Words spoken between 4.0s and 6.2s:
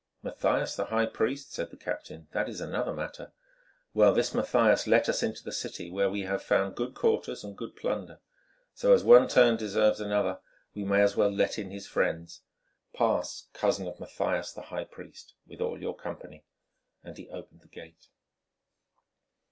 this Mathias let us into the city, where